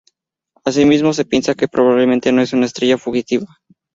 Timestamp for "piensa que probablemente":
1.25-2.31